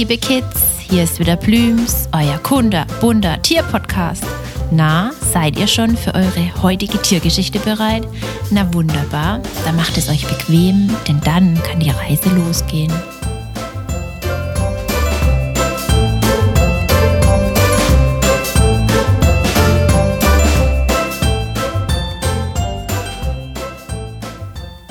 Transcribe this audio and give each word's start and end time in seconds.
liebe 0.00 0.16
Kids, 0.16 0.78
hier 0.78 1.04
ist 1.04 1.20
wieder 1.20 1.36
Blüms, 1.36 2.08
euer 2.12 2.38
Kunde, 2.38 2.86
bunter 3.02 3.42
Tierpodcast. 3.42 4.24
Na, 4.70 5.12
seid 5.30 5.58
ihr 5.58 5.66
schon 5.66 5.94
für 5.94 6.14
eure 6.14 6.62
heutige 6.62 6.96
Tiergeschichte 7.02 7.58
bereit? 7.58 8.08
Na 8.50 8.72
wunderbar, 8.72 9.42
dann 9.66 9.76
macht 9.76 9.98
es 9.98 10.08
euch 10.08 10.26
bequem, 10.26 10.88
denn 11.06 11.20
dann 11.20 11.62
kann 11.62 11.80
die 11.80 11.90
Reise 11.90 12.30
losgehen. 12.30 12.90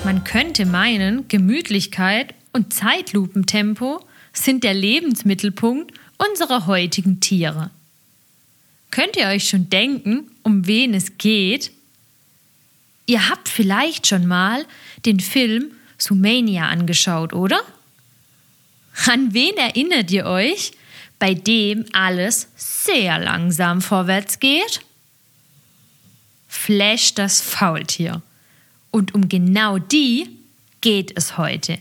Man 0.04 0.24
könnte 0.24 0.68
meinen, 0.68 1.28
Gemütlichkeit 1.28 2.36
und 2.54 2.76
Zeitlupentempo 2.76 4.02
sind 4.34 4.64
der 4.64 4.74
Lebensmittelpunkt 4.74 5.94
unserer 6.18 6.68
heutigen 6.68 7.20
Tiere. 7.20 7.72
Könnt 8.92 9.16
ihr 9.16 9.28
euch 9.28 9.48
schon 9.48 9.70
denken, 9.70 10.32
um 10.44 10.68
wen 10.68 10.94
es 10.94 11.18
geht? 11.18 11.72
Ihr 13.06 13.30
habt 13.30 13.50
vielleicht 13.50 14.08
schon 14.08 14.26
mal 14.26 14.66
den 15.06 15.20
Film 15.20 15.72
Sumania 15.98 16.68
angeschaut, 16.68 17.34
oder? 17.34 17.62
An 19.08 19.34
wen 19.34 19.56
erinnert 19.58 20.12
ihr 20.12 20.26
euch, 20.26 20.72
bei 21.20 21.34
dem 21.34 21.86
alles 21.94 22.48
sehr 22.56 23.20
langsam 23.20 23.82
vorwärts 23.82 24.40
geht? 24.40 24.82
Flash 26.48 27.14
das 27.14 27.42
Faultier. 27.42 28.22
Und 28.92 29.14
um 29.14 29.30
genau 29.30 29.78
die 29.78 30.28
geht 30.82 31.16
es 31.16 31.38
heute. 31.38 31.80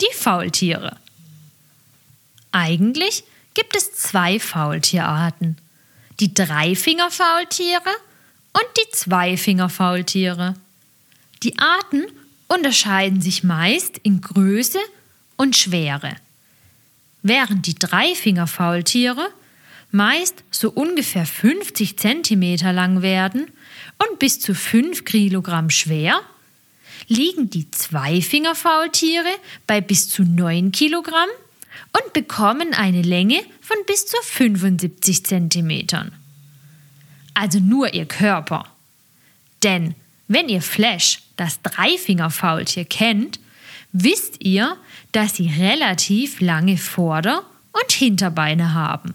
Die 0.00 0.14
Faultiere. 0.14 0.96
Eigentlich 2.52 3.24
gibt 3.54 3.76
es 3.76 3.92
zwei 3.92 4.40
Faultierarten. 4.40 5.56
Die 6.18 6.34
Dreifingerfaultiere 6.34 7.90
und 8.52 8.66
die 8.76 8.90
Zweifingerfaultiere. 8.92 10.54
Die 11.42 11.58
Arten 11.58 12.04
unterscheiden 12.48 13.20
sich 13.20 13.44
meist 13.44 13.98
in 13.98 14.20
Größe 14.20 14.78
und 15.36 15.56
Schwere. 15.56 16.16
Während 17.22 17.66
die 17.66 17.74
Dreifingerfaultiere 17.74 19.28
meist 19.90 20.44
so 20.50 20.70
ungefähr 20.70 21.26
50 21.26 21.96
cm 21.98 22.56
lang 22.74 23.02
werden 23.02 23.46
und 23.98 24.18
bis 24.18 24.40
zu 24.40 24.54
5 24.54 25.04
Kilogramm 25.04 25.70
schwer, 25.70 26.20
liegen 27.08 27.50
die 27.50 27.70
Zweifingerfaultiere 27.70 29.30
bei 29.66 29.80
bis 29.80 30.08
zu 30.08 30.22
9 30.22 30.72
Kilogramm 30.72 31.28
und 31.92 32.12
bekommen 32.12 32.74
eine 32.74 33.02
Länge 33.02 33.40
von 33.60 33.76
bis 33.86 34.06
zu 34.06 34.16
75 34.22 35.24
cm. 35.24 35.86
Also 37.34 37.58
nur 37.60 37.94
ihr 37.94 38.06
Körper. 38.06 38.64
Denn 39.62 39.94
wenn 40.28 40.48
ihr 40.48 40.62
Flash, 40.62 41.22
das 41.36 41.60
Dreifingerfaultier, 41.62 42.84
kennt, 42.84 43.40
wisst 43.92 44.44
ihr, 44.44 44.76
dass 45.12 45.36
sie 45.36 45.48
relativ 45.48 46.40
lange 46.40 46.76
Vorder- 46.76 47.44
und 47.72 47.92
Hinterbeine 47.92 48.74
haben. 48.74 49.14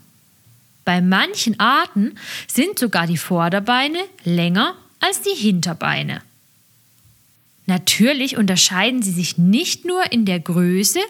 Bei 0.84 1.00
manchen 1.00 1.58
Arten 1.58 2.18
sind 2.46 2.78
sogar 2.78 3.06
die 3.06 3.16
Vorderbeine 3.16 3.98
länger 4.24 4.74
als 5.00 5.22
die 5.22 5.34
Hinterbeine. 5.34 6.22
Natürlich 7.66 8.36
unterscheiden 8.36 9.02
sie 9.02 9.10
sich 9.10 9.38
nicht 9.38 9.84
nur 9.84 10.12
in 10.12 10.24
der 10.24 10.38
Größe 10.38 11.00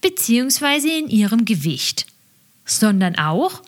bzw. 0.00 0.98
in 0.98 1.08
ihrem 1.08 1.44
Gewicht, 1.44 2.06
sondern 2.64 3.18
auch, 3.18 3.62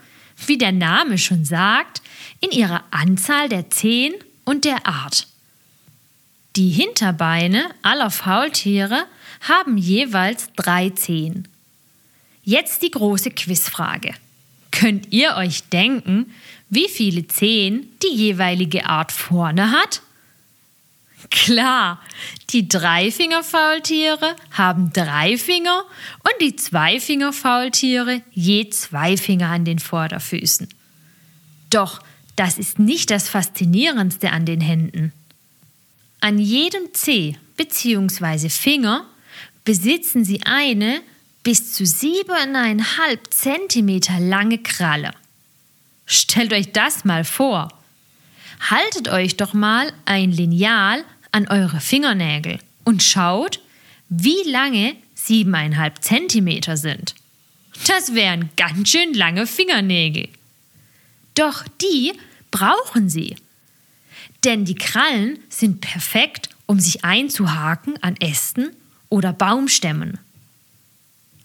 wie 0.46 0.56
der 0.56 0.72
Name 0.72 1.18
schon 1.18 1.44
sagt, 1.44 2.00
in 2.40 2.50
ihrer 2.50 2.84
Anzahl 2.90 3.48
der 3.48 3.70
Zehen 3.70 4.14
und 4.44 4.64
der 4.64 4.86
Art. 4.86 5.26
Die 6.56 6.70
Hinterbeine 6.70 7.66
aller 7.82 8.10
Faultiere 8.10 9.04
haben 9.42 9.76
jeweils 9.76 10.48
drei 10.56 10.90
Zehen. 10.90 11.46
Jetzt 12.42 12.82
die 12.82 12.90
große 12.90 13.30
Quizfrage. 13.30 14.14
Könnt 14.70 15.12
ihr 15.12 15.36
euch 15.36 15.64
denken, 15.64 16.32
wie 16.70 16.88
viele 16.88 17.26
Zehen 17.28 17.88
die 18.02 18.16
jeweilige 18.16 18.86
Art 18.86 19.12
vorne 19.12 19.70
hat? 19.70 20.02
Klar, 21.30 22.00
die 22.50 22.68
Dreifingerfaultiere 22.68 24.36
haben 24.52 24.92
drei 24.92 25.36
Finger 25.36 25.84
und 26.20 26.34
die 26.40 26.56
Zweifingerfaultiere 26.56 28.22
je 28.32 28.70
zwei 28.70 29.16
Finger 29.16 29.48
an 29.48 29.64
den 29.64 29.78
Vorderfüßen. 29.78 30.68
Doch 31.70 32.00
das 32.36 32.56
ist 32.56 32.78
nicht 32.78 33.10
das 33.10 33.28
Faszinierendste 33.28 34.30
an 34.30 34.46
den 34.46 34.60
Händen. 34.60 35.12
An 36.20 36.38
jedem 36.38 36.94
Zeh 36.94 37.36
bzw. 37.56 38.48
Finger 38.48 39.04
besitzen 39.64 40.24
sie 40.24 40.42
eine 40.44 41.00
bis 41.42 41.74
zu 41.74 41.84
siebeneinhalb 41.84 43.32
Zentimeter 43.32 44.20
lange 44.20 44.58
Kralle. 44.58 45.12
Stellt 46.06 46.52
euch 46.52 46.72
das 46.72 47.04
mal 47.04 47.24
vor. 47.24 47.68
Haltet 48.60 49.08
euch 49.08 49.36
doch 49.36 49.54
mal 49.54 49.92
ein 50.04 50.32
Lineal 50.32 51.04
an 51.32 51.48
eure 51.48 51.80
Fingernägel 51.80 52.58
und 52.84 53.02
schaut, 53.02 53.60
wie 54.08 54.42
lange 54.46 54.96
siebeneinhalb 55.14 56.02
Zentimeter 56.02 56.76
sind. 56.76 57.14
Das 57.86 58.14
wären 58.14 58.50
ganz 58.56 58.90
schön 58.90 59.14
lange 59.14 59.46
Fingernägel. 59.46 60.28
Doch 61.34 61.64
die 61.80 62.12
brauchen 62.50 63.08
sie. 63.08 63.36
Denn 64.44 64.64
die 64.64 64.74
Krallen 64.74 65.38
sind 65.48 65.80
perfekt, 65.80 66.48
um 66.66 66.80
sich 66.80 67.04
einzuhaken 67.04 68.02
an 68.02 68.16
Ästen 68.16 68.70
oder 69.08 69.32
Baumstämmen. 69.32 70.18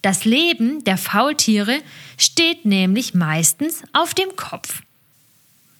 Das 0.02 0.26
Leben 0.26 0.84
der 0.84 0.98
Faultiere 0.98 1.80
steht 2.18 2.66
nämlich 2.66 3.14
meistens 3.14 3.84
auf 3.94 4.14
dem 4.14 4.36
Kopf. 4.36 4.82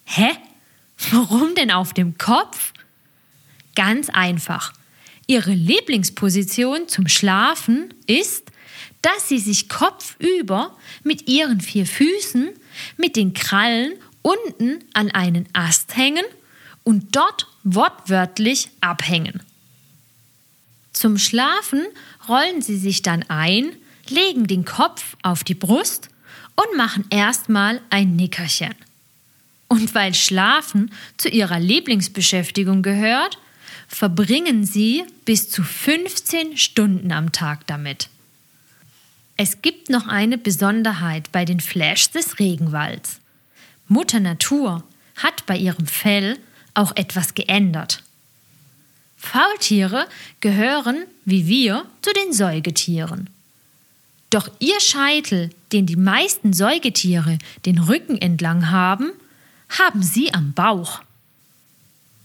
Hä? 0.04 0.28
Warum 1.10 1.54
denn 1.54 1.70
auf 1.70 1.92
dem 1.92 2.18
Kopf? 2.18 2.72
Ganz 3.74 4.08
einfach. 4.10 4.72
Ihre 5.26 5.52
Lieblingsposition 5.52 6.88
zum 6.88 7.08
Schlafen 7.08 7.92
ist, 8.06 8.50
dass 9.02 9.28
sie 9.28 9.38
sich 9.38 9.68
kopfüber 9.68 10.76
mit 11.02 11.28
ihren 11.28 11.60
vier 11.60 11.86
Füßen 11.86 12.50
mit 12.96 13.16
den 13.16 13.34
Krallen 13.34 13.94
unten 14.22 14.82
an 14.94 15.10
einen 15.10 15.46
Ast 15.52 15.96
hängen 15.96 16.24
und 16.84 17.14
dort 17.16 17.46
wortwörtlich 17.64 18.70
abhängen. 18.80 19.42
Zum 20.92 21.18
Schlafen 21.18 21.84
rollen 22.28 22.62
sie 22.62 22.78
sich 22.78 23.02
dann 23.02 23.24
ein, 23.28 23.76
legen 24.08 24.46
den 24.46 24.64
Kopf 24.64 25.16
auf 25.22 25.44
die 25.44 25.54
Brust 25.54 26.08
und 26.56 26.76
machen 26.76 27.04
erstmal 27.10 27.80
ein 27.90 28.16
Nickerchen. 28.16 28.74
Und 29.74 29.92
weil 29.92 30.14
Schlafen 30.14 30.92
zu 31.16 31.28
ihrer 31.28 31.58
Lieblingsbeschäftigung 31.58 32.82
gehört, 32.82 33.38
verbringen 33.88 34.64
sie 34.64 35.02
bis 35.24 35.50
zu 35.50 35.64
15 35.64 36.56
Stunden 36.56 37.10
am 37.10 37.32
Tag 37.32 37.66
damit. 37.66 38.08
Es 39.36 39.62
gibt 39.62 39.90
noch 39.90 40.06
eine 40.06 40.38
Besonderheit 40.38 41.32
bei 41.32 41.44
den 41.44 41.58
Flashs 41.58 42.12
des 42.12 42.38
Regenwalds. 42.38 43.18
Mutter 43.88 44.20
Natur 44.20 44.84
hat 45.16 45.44
bei 45.46 45.56
ihrem 45.56 45.88
Fell 45.88 46.38
auch 46.74 46.94
etwas 46.94 47.34
geändert. 47.34 48.04
Faultiere 49.16 50.06
gehören, 50.40 51.02
wie 51.24 51.48
wir, 51.48 51.84
zu 52.00 52.12
den 52.12 52.32
Säugetieren. 52.32 53.28
Doch 54.30 54.48
ihr 54.60 54.80
Scheitel, 54.80 55.50
den 55.72 55.86
die 55.86 55.96
meisten 55.96 56.52
Säugetiere 56.52 57.38
den 57.66 57.80
Rücken 57.80 58.18
entlang 58.18 58.70
haben, 58.70 59.10
haben 59.78 60.02
sie 60.02 60.32
am 60.32 60.52
Bauch. 60.52 61.02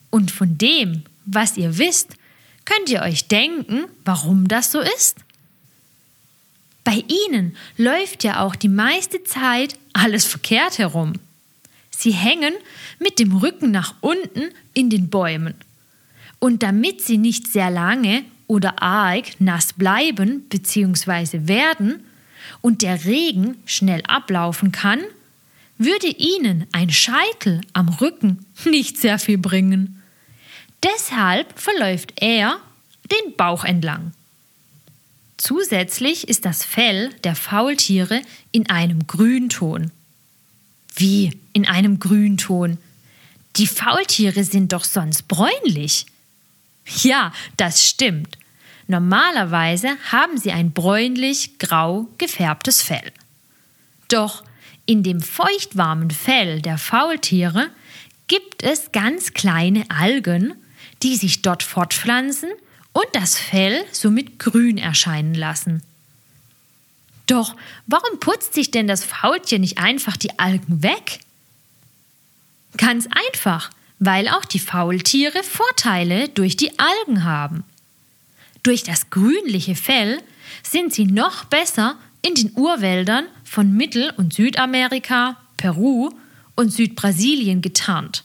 Und 0.09 0.31
von 0.31 0.57
dem, 0.57 1.03
was 1.25 1.57
ihr 1.57 1.77
wisst, 1.77 2.15
könnt 2.65 2.89
ihr 2.89 3.01
euch 3.01 3.27
denken, 3.27 3.85
warum 4.05 4.47
das 4.47 4.71
so 4.71 4.79
ist? 4.79 5.17
Bei 6.83 7.03
ihnen 7.07 7.55
läuft 7.77 8.23
ja 8.23 8.39
auch 8.41 8.55
die 8.55 8.69
meiste 8.69 9.23
Zeit 9.23 9.77
alles 9.93 10.25
verkehrt 10.25 10.79
herum. 10.79 11.13
Sie 11.91 12.11
hängen 12.11 12.53
mit 12.97 13.19
dem 13.19 13.35
Rücken 13.35 13.71
nach 13.71 13.93
unten 14.01 14.49
in 14.73 14.89
den 14.89 15.09
Bäumen. 15.09 15.53
Und 16.39 16.63
damit 16.63 17.01
sie 17.01 17.17
nicht 17.17 17.47
sehr 17.47 17.69
lange 17.69 18.23
oder 18.47 18.81
arg 18.81 19.39
nass 19.39 19.73
bleiben 19.73 20.47
bzw. 20.49 21.47
werden 21.47 22.03
und 22.61 22.81
der 22.81 23.05
Regen 23.05 23.57
schnell 23.65 24.01
ablaufen 24.07 24.71
kann, 24.71 25.01
würde 25.79 26.07
ihnen 26.07 26.67
ein 26.73 26.91
Scheitel 26.91 27.61
am 27.73 27.89
Rücken 27.89 28.45
nicht 28.65 28.97
sehr 28.97 29.17
viel 29.17 29.39
bringen. 29.39 30.03
Deshalb 30.83 31.59
verläuft 31.59 32.13
er 32.17 32.59
den 33.11 33.35
Bauch 33.35 33.63
entlang. 33.63 34.13
Zusätzlich 35.37 36.27
ist 36.27 36.45
das 36.45 36.63
Fell 36.65 37.09
der 37.23 37.35
Faultiere 37.35 38.21
in 38.51 38.69
einem 38.69 39.07
Grünton. 39.07 39.91
Wie 40.95 41.31
in 41.53 41.65
einem 41.65 41.99
Grünton? 41.99 42.77
Die 43.55 43.67
Faultiere 43.67 44.43
sind 44.43 44.73
doch 44.73 44.83
sonst 44.83 45.27
bräunlich. 45.29 46.05
Ja, 47.01 47.31
das 47.55 47.85
stimmt. 47.85 48.37
Normalerweise 48.87 49.95
haben 50.11 50.37
sie 50.37 50.51
ein 50.51 50.71
bräunlich-grau 50.71 52.07
gefärbtes 52.17 52.81
Fell. 52.81 53.11
Doch 54.09 54.43
in 54.89 55.03
dem 55.03 55.21
feuchtwarmen 55.21 56.09
Fell 56.09 56.63
der 56.63 56.79
Faultiere 56.79 57.69
gibt 58.27 58.63
es 58.63 58.91
ganz 58.91 59.33
kleine 59.33 59.85
Algen, 59.91 60.55
die 61.03 61.15
sich 61.15 61.43
dort 61.43 61.61
fortpflanzen 61.61 62.49
und 62.91 63.05
das 63.13 63.37
Fell 63.37 63.85
somit 63.91 64.39
grün 64.39 64.79
erscheinen 64.79 65.35
lassen. 65.35 65.83
Doch 67.27 67.55
warum 67.85 68.19
putzt 68.19 68.55
sich 68.55 68.71
denn 68.71 68.87
das 68.87 69.03
Faultier 69.03 69.59
nicht 69.59 69.77
einfach 69.77 70.17
die 70.17 70.39
Algen 70.39 70.81
weg? 70.81 71.19
Ganz 72.75 73.07
einfach, 73.29 73.69
weil 73.99 74.27
auch 74.27 74.45
die 74.45 74.57
Faultiere 74.57 75.43
Vorteile 75.43 76.29
durch 76.29 76.57
die 76.57 76.79
Algen 76.79 77.25
haben. 77.25 77.63
Durch 78.63 78.81
das 78.81 79.11
grünliche 79.11 79.75
Fell 79.75 80.19
sind 80.63 80.95
sie 80.95 81.05
noch 81.05 81.43
besser 81.43 81.95
in 82.23 82.33
den 82.33 82.53
Urwäldern 82.55 83.27
von 83.49 83.73
Mittel- 83.73 84.13
und 84.15 84.31
Südamerika, 84.31 85.35
Peru 85.57 86.11
und 86.55 86.71
Südbrasilien 86.71 87.63
getarnt. 87.63 88.23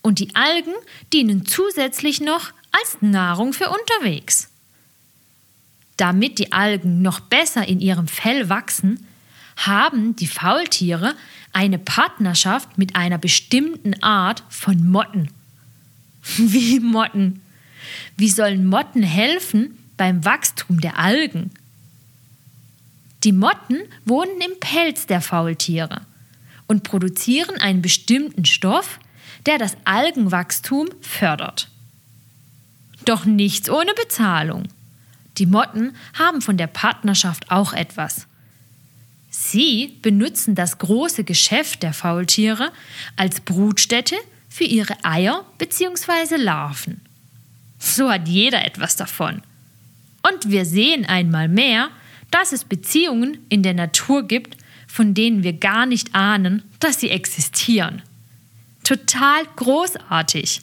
Und 0.00 0.20
die 0.20 0.36
Algen 0.36 0.74
dienen 1.12 1.44
zusätzlich 1.44 2.20
noch 2.20 2.52
als 2.70 2.98
Nahrung 3.00 3.52
für 3.52 3.68
unterwegs. 3.68 4.48
Damit 5.96 6.38
die 6.38 6.52
Algen 6.52 7.02
noch 7.02 7.18
besser 7.18 7.66
in 7.66 7.80
ihrem 7.80 8.06
Fell 8.06 8.48
wachsen, 8.48 9.04
haben 9.56 10.14
die 10.14 10.28
Faultiere 10.28 11.16
eine 11.52 11.80
Partnerschaft 11.80 12.78
mit 12.78 12.94
einer 12.94 13.18
bestimmten 13.18 14.00
Art 14.04 14.44
von 14.50 14.88
Motten. 14.88 15.30
Wie 16.36 16.78
Motten? 16.78 17.42
Wie 18.16 18.30
sollen 18.30 18.66
Motten 18.66 19.02
helfen 19.02 19.76
beim 19.96 20.24
Wachstum 20.24 20.80
der 20.80 20.96
Algen? 20.96 21.50
Die 23.24 23.32
Motten 23.32 23.78
wohnen 24.04 24.40
im 24.40 24.60
Pelz 24.60 25.06
der 25.06 25.20
Faultiere 25.20 26.02
und 26.66 26.84
produzieren 26.84 27.56
einen 27.60 27.82
bestimmten 27.82 28.44
Stoff, 28.44 29.00
der 29.46 29.58
das 29.58 29.76
Algenwachstum 29.84 30.88
fördert. 31.00 31.68
Doch 33.04 33.24
nichts 33.24 33.70
ohne 33.70 33.92
Bezahlung. 33.94 34.68
Die 35.38 35.46
Motten 35.46 35.96
haben 36.18 36.42
von 36.42 36.56
der 36.56 36.66
Partnerschaft 36.66 37.50
auch 37.50 37.72
etwas. 37.72 38.26
Sie 39.30 39.98
benutzen 40.02 40.54
das 40.54 40.78
große 40.78 41.24
Geschäft 41.24 41.82
der 41.82 41.92
Faultiere 41.92 42.72
als 43.16 43.40
Brutstätte 43.40 44.16
für 44.48 44.64
ihre 44.64 44.96
Eier 45.04 45.44
bzw. 45.58 46.36
Larven. 46.36 47.00
So 47.78 48.10
hat 48.10 48.28
jeder 48.28 48.64
etwas 48.64 48.96
davon. 48.96 49.42
Und 50.22 50.50
wir 50.50 50.64
sehen 50.64 51.06
einmal 51.06 51.48
mehr, 51.48 51.90
dass 52.30 52.52
es 52.52 52.64
Beziehungen 52.64 53.38
in 53.48 53.62
der 53.62 53.74
Natur 53.74 54.26
gibt, 54.26 54.56
von 54.86 55.14
denen 55.14 55.42
wir 55.42 55.52
gar 55.52 55.86
nicht 55.86 56.14
ahnen, 56.14 56.62
dass 56.80 57.00
sie 57.00 57.10
existieren. 57.10 58.02
Total 58.84 59.44
großartig. 59.56 60.62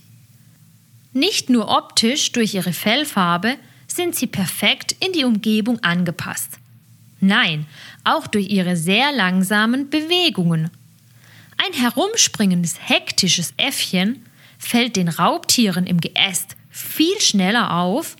Nicht 1.13 1.49
nur 1.49 1.69
optisch 1.69 2.31
durch 2.31 2.53
ihre 2.53 2.73
Fellfarbe 2.73 3.57
sind 3.87 4.15
sie 4.15 4.27
perfekt 4.27 4.95
in 4.99 5.13
die 5.13 5.23
Umgebung 5.23 5.79
angepasst. 5.83 6.57
Nein, 7.21 7.65
auch 8.03 8.27
durch 8.27 8.49
ihre 8.49 8.75
sehr 8.75 9.11
langsamen 9.13 9.89
Bewegungen. 9.89 10.69
Ein 11.57 11.73
herumspringendes, 11.73 12.75
hektisches 12.79 13.53
Äffchen 13.57 14.25
fällt 14.57 14.95
den 14.95 15.07
Raubtieren 15.07 15.87
im 15.87 16.01
Geäst 16.01 16.55
viel 16.69 17.19
schneller 17.21 17.73
auf, 17.73 18.17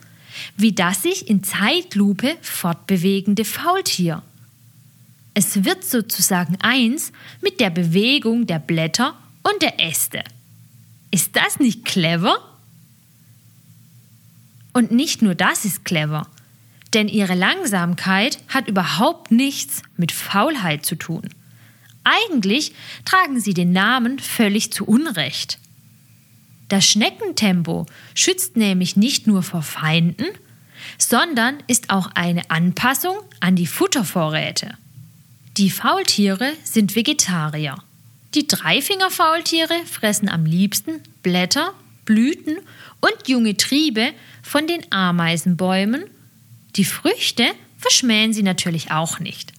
wie 0.58 0.74
das 0.74 1.04
sich 1.04 1.30
in 1.30 1.44
Zeitlupe 1.44 2.36
fortbewegende 2.42 3.46
Faultier. 3.46 4.22
Es 5.34 5.66
wird 5.66 5.84
sozusagen 5.84 6.58
eins 6.62 7.12
mit 7.42 7.60
der 7.60 7.70
Bewegung 7.70 8.48
der 8.48 8.60
Blätter 8.60 9.16
und 9.44 9.62
der 9.62 9.80
Äste. 9.80 10.24
Ist 11.12 11.36
das 11.36 11.60
nicht 11.60 11.86
clever? 11.86 12.38
Und 14.74 14.92
nicht 14.92 15.22
nur 15.22 15.36
das 15.36 15.66
ist 15.66 15.86
clever, 15.86 16.28
denn 16.94 17.08
ihre 17.08 17.36
Langsamkeit 17.36 18.40
hat 18.50 18.68
überhaupt 18.68 19.32
nichts 19.32 19.82
mit 19.98 20.12
Faulheit 20.12 20.86
zu 20.86 20.96
tun. 20.96 21.30
Eigentlich 22.04 22.74
tragen 23.04 23.40
sie 23.40 23.54
den 23.54 23.72
Namen 23.72 24.20
völlig 24.20 24.72
zu 24.72 24.86
Unrecht. 24.86 25.60
Das 26.70 26.86
Schneckentempo 26.86 27.86
schützt 28.14 28.58
nämlich 28.58 28.96
nicht 28.96 29.28
nur 29.28 29.44
vor 29.44 29.62
Feinden, 29.62 30.26
sondern 30.98 31.58
ist 31.68 31.90
auch 31.90 32.12
eine 32.16 32.50
Anpassung 32.50 33.18
an 33.40 33.56
die 33.56 33.68
Futtervorräte. 33.68 34.76
Die 35.58 35.70
Faultiere 35.70 36.52
sind 36.64 36.96
Vegetarier. 36.96 37.78
Die 38.34 38.48
Dreifingerfaultiere 38.48 39.86
fressen 39.86 40.28
am 40.28 40.46
liebsten 40.46 41.02
Blätter, 41.24 41.74
Blüten 42.04 42.58
und 43.00 43.28
junge 43.28 43.56
Triebe 43.56 44.12
von 44.44 44.68
den 44.68 44.92
Ameisenbäumen. 44.92 46.04
Die 46.76 46.86
Früchte 46.86 47.46
verschmähen 47.78 48.34
sie 48.34 48.44
natürlich 48.44 48.92
auch 48.92 49.20
nicht. 49.20 49.54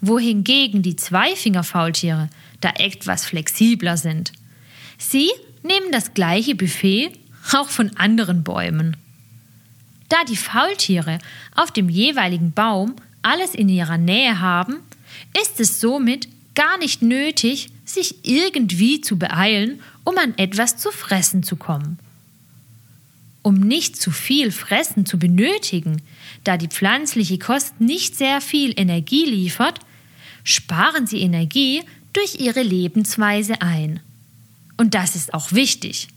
Wohingegen 0.00 0.82
die 0.82 0.96
Zweifingerfaultiere 0.96 2.28
da 2.60 2.70
etwas 2.78 3.24
flexibler 3.24 3.96
sind. 3.96 4.32
Sie 4.98 5.30
nehmen 5.62 5.92
das 5.92 6.14
gleiche 6.14 6.54
Buffet 6.54 7.12
auch 7.52 7.68
von 7.68 7.96
anderen 7.96 8.44
Bäumen. 8.44 8.96
Da 10.08 10.24
die 10.28 10.36
Faultiere 10.36 11.18
auf 11.54 11.70
dem 11.70 11.88
jeweiligen 11.88 12.52
Baum 12.52 12.96
alles 13.22 13.54
in 13.54 13.68
ihrer 13.68 13.98
Nähe 13.98 14.40
haben, 14.40 14.76
ist 15.40 15.60
es 15.60 15.80
somit 15.80 16.28
gar 16.54 16.78
nicht 16.78 17.02
nötig, 17.02 17.68
sich 17.84 18.24
irgendwie 18.24 19.00
zu 19.00 19.18
beeilen, 19.18 19.80
um 20.04 20.16
an 20.18 20.36
etwas 20.36 20.76
zu 20.76 20.90
fressen 20.90 21.42
zu 21.42 21.56
kommen. 21.56 21.98
Um 23.42 23.54
nicht 23.54 23.96
zu 23.96 24.10
viel 24.10 24.52
Fressen 24.52 25.06
zu 25.06 25.18
benötigen, 25.18 26.02
da 26.44 26.56
die 26.56 26.68
pflanzliche 26.68 27.38
Kost 27.38 27.80
nicht 27.80 28.16
sehr 28.16 28.40
viel 28.40 28.74
Energie 28.78 29.24
liefert, 29.24 29.80
sparen 30.44 31.06
sie 31.06 31.20
Energie 31.20 31.82
durch 32.12 32.40
ihre 32.40 32.62
Lebensweise 32.62 33.62
ein. 33.62 34.00
Und 34.80 34.94
das 34.94 35.14
ist 35.14 35.34
auch 35.34 35.52
wichtig. 35.52 36.08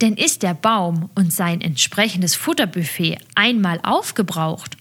Denn 0.00 0.16
ist 0.16 0.42
der 0.42 0.54
Baum 0.54 1.08
und 1.14 1.32
sein 1.32 1.60
entsprechendes 1.60 2.34
Futterbuffet 2.34 3.18
einmal 3.36 3.78
aufgebraucht 3.84 4.76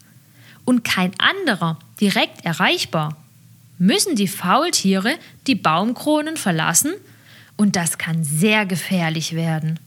und 0.65 0.83
kein 0.83 1.11
anderer 1.19 1.77
direkt 1.99 2.43
erreichbar, 2.43 3.15
müssen 3.77 4.15
die 4.15 4.27
Faultiere 4.27 5.19
die 5.45 5.53
Baumkronen 5.53 6.35
verlassen 6.35 6.93
und 7.57 7.75
das 7.75 7.99
kann 7.99 8.23
sehr 8.23 8.65
gefährlich 8.65 9.35
werden. 9.35 9.79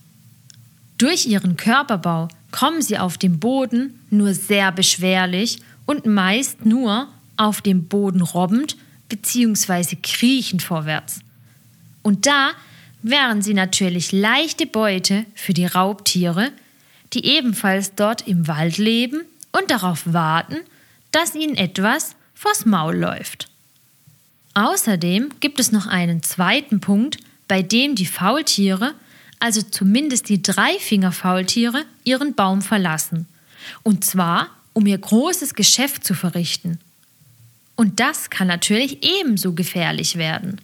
Durch 0.97 1.27
ihren 1.27 1.57
Körperbau 1.57 2.29
kommen 2.53 2.83
sie 2.83 3.01
auf 3.01 3.19
dem 3.19 3.41
Boden 3.41 3.99
nur 4.11 4.33
sehr 4.33 4.71
beschwerlich 4.71 5.59
und 5.87 6.07
meist 6.07 6.65
nur 6.65 7.09
auf 7.37 7.63
dem 7.63 7.89
Boden 7.89 8.21
robbend 8.21 8.77
bzw. 9.09 9.97
kriechend 10.01 10.63
vorwärts. 10.63 11.19
Und 12.03 12.27
da 12.27 12.53
wären 13.05 13.43
sie 13.43 13.55
natürlich 13.55 14.13
leichte 14.13 14.67
Beute 14.67 15.27
für 15.35 15.53
die 15.53 15.67
Raubtiere, 15.67 16.51
die 17.13 17.27
ebenfalls 17.27 17.95
dort 17.95 18.27
im 18.27 18.49
Wald 18.49 18.79
leben 18.79 19.21
und 19.53 19.71
darauf 19.71 20.13
warten, 20.13 20.57
dass 21.13 21.35
ihnen 21.35 21.55
etwas 21.55 22.17
vors 22.35 22.65
Maul 22.65 22.97
läuft. 22.97 23.47
Außerdem 24.55 25.31
gibt 25.41 25.61
es 25.61 25.71
noch 25.71 25.87
einen 25.87 26.23
zweiten 26.23 26.81
Punkt, 26.81 27.19
bei 27.47 27.61
dem 27.61 27.95
die 27.95 28.07
Faultiere, 28.07 28.95
also 29.39 29.61
zumindest 29.61 30.31
die 30.31 30.41
Dreifingerfaultiere, 30.41 31.85
ihren 32.05 32.35
Baum 32.35 32.63
verlassen. 32.63 33.29
Und 33.83 34.05
zwar, 34.05 34.49
um 34.73 34.87
ihr 34.87 34.99
großes 34.99 35.55
Geschäft 35.55 36.05
zu 36.05 36.15
verrichten. 36.15 36.79
Und 37.77 38.01
das 38.01 38.31
kann 38.31 38.49
natürlich 38.49 39.05
ebenso 39.05 39.53
gefährlich 39.53 40.17
werden. 40.17 40.61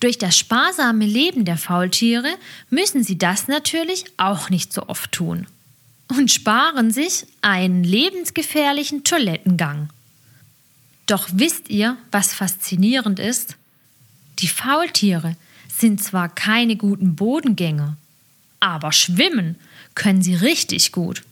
Durch 0.00 0.18
das 0.18 0.36
sparsame 0.36 1.06
Leben 1.06 1.44
der 1.44 1.56
Faultiere 1.56 2.32
müssen 2.70 3.02
sie 3.02 3.18
das 3.18 3.48
natürlich 3.48 4.04
auch 4.16 4.48
nicht 4.50 4.72
so 4.72 4.88
oft 4.88 5.10
tun 5.10 5.46
und 6.08 6.30
sparen 6.30 6.90
sich 6.90 7.26
einen 7.42 7.84
lebensgefährlichen 7.84 9.04
Toilettengang. 9.04 9.90
Doch 11.06 11.28
wisst 11.32 11.68
ihr, 11.68 11.96
was 12.10 12.34
faszinierend 12.34 13.18
ist? 13.18 13.56
Die 14.38 14.48
Faultiere 14.48 15.36
sind 15.68 16.02
zwar 16.02 16.28
keine 16.28 16.76
guten 16.76 17.16
Bodengänger, 17.16 17.96
aber 18.60 18.92
schwimmen 18.92 19.56
können 19.94 20.22
sie 20.22 20.34
richtig 20.34 20.92
gut. 20.92 21.22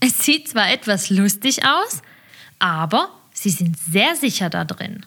Es 0.00 0.18
sieht 0.24 0.48
zwar 0.48 0.70
etwas 0.70 1.10
lustig 1.10 1.64
aus, 1.64 2.02
aber 2.58 3.10
sie 3.32 3.50
sind 3.50 3.76
sehr 3.78 4.14
sicher 4.14 4.50
da 4.50 4.64
drin. 4.64 5.04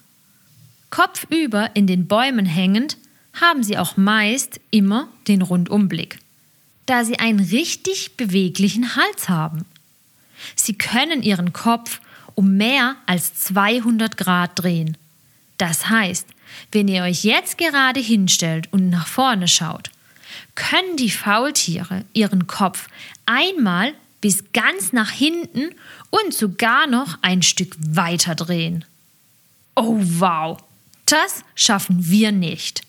Kopfüber 0.91 1.71
in 1.73 1.87
den 1.87 2.07
Bäumen 2.07 2.45
hängend 2.45 2.97
haben 3.33 3.63
sie 3.63 3.77
auch 3.77 3.97
meist 3.97 4.59
immer 4.71 5.07
den 5.27 5.41
Rundumblick, 5.41 6.19
da 6.85 7.03
sie 7.03 7.17
einen 7.17 7.39
richtig 7.39 8.17
beweglichen 8.17 8.95
Hals 8.95 9.29
haben. 9.29 9.65
Sie 10.55 10.73
können 10.73 11.23
ihren 11.23 11.53
Kopf 11.53 12.01
um 12.35 12.57
mehr 12.57 12.95
als 13.05 13.33
200 13.35 14.17
Grad 14.17 14.51
drehen. 14.61 14.97
Das 15.57 15.89
heißt, 15.89 16.27
wenn 16.71 16.87
ihr 16.87 17.03
euch 17.03 17.23
jetzt 17.23 17.57
gerade 17.57 17.99
hinstellt 17.99 18.67
und 18.71 18.89
nach 18.89 19.07
vorne 19.07 19.47
schaut, 19.47 19.89
können 20.55 20.97
die 20.97 21.09
Faultiere 21.09 22.03
ihren 22.13 22.47
Kopf 22.47 22.87
einmal 23.25 23.93
bis 24.19 24.51
ganz 24.53 24.93
nach 24.93 25.09
hinten 25.09 25.69
und 26.09 26.33
sogar 26.33 26.87
noch 26.87 27.17
ein 27.21 27.41
Stück 27.41 27.75
weiter 27.79 28.35
drehen. 28.35 28.85
Oh 29.75 29.97
wow, 29.99 30.57
das 31.11 31.43
schaffen 31.55 32.09
wir 32.09 32.31
nicht. 32.31 32.81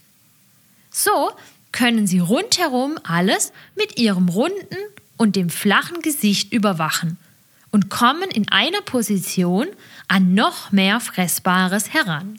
So 0.90 1.32
können 1.72 2.06
sie 2.06 2.18
rundherum 2.18 2.98
alles 3.02 3.52
mit 3.76 3.98
ihrem 3.98 4.28
runden 4.28 4.76
und 5.16 5.36
dem 5.36 5.50
flachen 5.50 6.02
Gesicht 6.02 6.52
überwachen 6.52 7.16
und 7.70 7.88
kommen 7.88 8.30
in 8.30 8.48
einer 8.50 8.82
Position 8.82 9.68
an 10.08 10.34
noch 10.34 10.72
mehr 10.72 11.00
Fressbares 11.00 11.92
heran. 11.92 12.38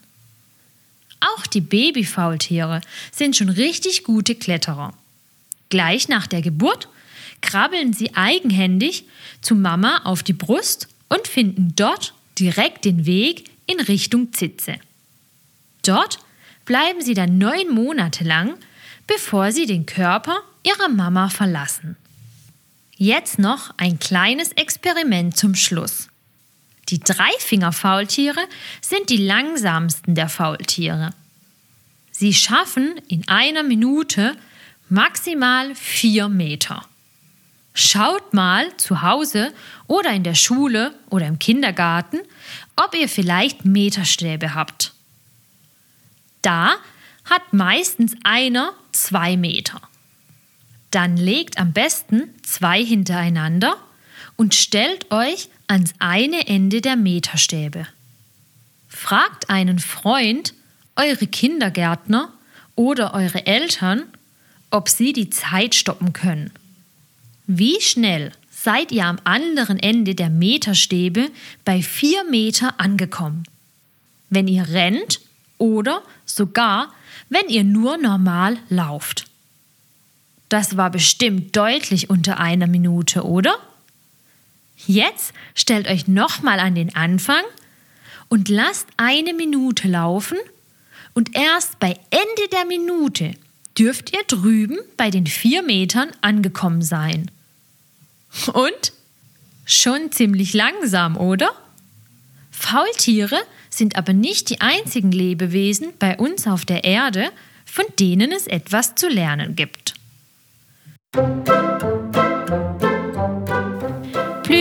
Auch 1.20 1.48
die 1.48 1.62
Babyfaultiere 1.62 2.82
sind 3.12 3.36
schon 3.36 3.50
richtig 3.50 4.04
gute 4.04 4.36
Kletterer. 4.36 4.94
Gleich 5.70 6.08
nach 6.08 6.28
der 6.28 6.42
Geburt 6.42 6.88
krabbeln 7.42 7.94
sie 7.94 8.14
eigenhändig 8.16 9.06
zu 9.42 9.56
Mama 9.56 10.02
auf 10.04 10.22
die 10.22 10.34
Brust 10.34 10.88
und 11.10 11.28
finden 11.28 11.74
dort 11.76 12.14
direkt 12.38 12.86
den 12.86 13.06
Weg 13.06 13.50
in 13.66 13.80
Richtung 13.80 14.34
Zitze. 14.34 14.76
Dort 15.84 16.20
bleiben 16.66 17.02
sie 17.02 17.14
dann 17.14 17.38
neun 17.38 17.70
Monate 17.70 18.24
lang, 18.24 18.56
bevor 19.06 19.52
sie 19.52 19.66
den 19.66 19.86
Körper 19.86 20.40
ihrer 20.64 20.90
Mama 20.90 21.30
verlassen. 21.30 21.98
Jetzt 22.96 23.38
noch 23.38 23.74
ein 23.78 24.00
kleines 24.00 24.54
Experiment 24.54 25.36
zum 25.36 25.56
Schluss. 25.56 26.08
Die 26.90 27.00
Dreifingerfaultiere 27.00 28.42
sind 28.82 29.10
die 29.10 29.18
langsamsten 29.18 30.16
der 30.16 30.30
Faultiere. 30.30 31.12
Sie 32.12 32.34
schaffen 32.34 33.02
in 33.08 33.28
einer 33.28 33.64
Minute 33.64 34.36
maximal 34.90 35.74
vier 35.76 36.30
Meter. 36.30 36.86
Schaut 37.74 38.34
mal 38.34 38.76
zu 38.78 39.02
Hause 39.02 39.52
oder 39.88 40.12
in 40.12 40.24
der 40.24 40.36
Schule 40.36 40.94
oder 41.10 41.26
im 41.26 41.40
Kindergarten, 41.40 42.20
ob 42.76 42.94
ihr 42.96 43.10
vielleicht 43.10 43.66
Meterstäbe 43.66 44.54
habt. 44.54 44.94
Da 46.44 46.76
hat 47.26 47.54
meistens 47.54 48.16
einer 48.24 48.74
zwei 48.92 49.36
Meter. 49.36 49.82
Dann 50.92 51.18
legt 51.18 51.58
am 51.58 51.74
besten 51.74 52.30
zwei 52.44 52.86
hintereinander 52.86 53.78
und 54.36 54.54
stellt 54.54 55.12
euch 55.12 55.50
ans 55.68 55.94
eine 55.98 56.48
Ende 56.48 56.82
der 56.82 56.96
Meterstäbe. 56.96 57.88
Fragt 58.88 59.50
einen 59.50 59.80
Freund, 59.80 60.54
eure 60.96 61.26
Kindergärtner 61.26 62.32
oder 62.76 63.14
eure 63.16 63.48
Eltern, 63.48 64.04
ob 64.70 64.90
sie 64.90 65.14
die 65.14 65.30
Zeit 65.30 65.74
stoppen 65.76 66.14
können. 66.14 66.52
Wie 67.48 67.82
schnell 67.82 68.32
seid 68.52 68.92
ihr 68.92 69.06
am 69.06 69.18
anderen 69.24 69.80
Ende 69.80 70.14
der 70.14 70.30
Meterstäbe 70.30 71.30
bei 71.66 71.82
vier 71.82 72.24
Meter 72.26 72.80
angekommen? 72.80 73.44
Wenn 74.30 74.48
ihr 74.48 74.68
rennt 74.70 75.20
oder 75.64 76.04
sogar 76.26 76.94
wenn 77.30 77.48
ihr 77.48 77.64
nur 77.64 77.98
normal 77.98 78.58
lauft. 78.70 79.26
Das 80.50 80.76
war 80.76 80.92
bestimmt 80.92 81.56
deutlich 81.56 82.10
unter 82.10 82.40
einer 82.40 82.68
Minute, 82.68 83.24
oder? 83.24 83.56
Jetzt 84.86 85.34
stellt 85.56 85.88
euch 85.88 86.08
nochmal 86.08 86.60
an 86.60 86.76
den 86.76 86.94
Anfang 86.96 87.44
und 88.28 88.50
lasst 88.50 88.88
eine 88.98 89.34
Minute 89.34 89.88
laufen 89.88 90.38
und 91.14 91.36
erst 91.36 91.80
bei 91.80 91.98
Ende 92.10 92.50
der 92.52 92.66
Minute 92.66 93.34
dürft 93.80 94.14
ihr 94.14 94.24
drüben 94.28 94.78
bei 94.98 95.10
den 95.10 95.26
vier 95.26 95.64
Metern 95.64 96.12
angekommen 96.22 96.82
sein. 96.82 97.32
Und? 98.54 98.94
Schon 99.66 100.12
ziemlich 100.12 100.54
langsam, 100.54 101.16
oder? 101.16 101.50
Faultiere 102.52 103.40
sind 103.78 103.96
aber 103.96 104.14
nicht 104.14 104.50
die 104.50 104.62
einzigen 104.62 105.12
Lebewesen 105.12 105.90
bei 106.00 106.18
uns 106.18 106.48
auf 106.48 106.66
der 106.66 106.84
Erde, 106.84 107.30
von 107.66 107.86
denen 108.00 108.32
es 108.32 108.48
etwas 108.48 108.96
zu 108.96 109.08
lernen 109.08 109.56
gibt. 109.56 109.94